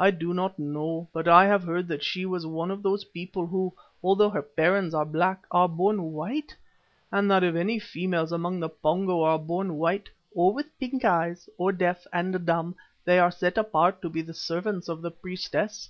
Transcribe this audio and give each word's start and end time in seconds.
"I 0.00 0.10
do 0.10 0.34
not 0.34 0.58
know, 0.58 1.08
but 1.12 1.28
I 1.28 1.48
heave 1.48 1.62
heard 1.62 1.86
that 1.86 2.02
she 2.02 2.26
was 2.26 2.44
one 2.44 2.72
of 2.72 2.82
those 2.82 3.04
people 3.04 3.46
who, 3.46 3.72
although 4.02 4.30
their 4.30 4.42
parents 4.42 4.96
are 4.96 5.04
black, 5.04 5.46
are 5.52 5.68
born 5.68 6.12
white, 6.12 6.56
and 7.12 7.30
that 7.30 7.44
if 7.44 7.54
any 7.54 7.78
females 7.78 8.32
among 8.32 8.58
the 8.58 8.68
Pongo 8.68 9.22
are 9.22 9.38
born 9.38 9.76
white, 9.76 10.10
or 10.34 10.52
with 10.52 10.76
pink 10.80 11.04
eyes, 11.04 11.48
or 11.56 11.70
deaf 11.70 12.04
and 12.12 12.44
dumb, 12.44 12.74
they 13.04 13.20
are 13.20 13.30
set 13.30 13.56
apart 13.56 14.02
to 14.02 14.10
be 14.10 14.22
the 14.22 14.34
servants 14.34 14.88
of 14.88 15.02
the 15.02 15.10
priestess. 15.12 15.88